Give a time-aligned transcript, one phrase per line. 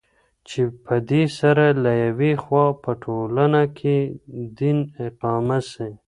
[0.47, 3.97] چې پدي سره له يوې خوا په ټولنه كې
[4.59, 4.77] دين
[5.07, 5.89] اقامه سي